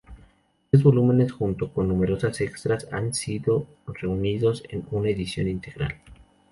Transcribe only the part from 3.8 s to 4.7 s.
reunidos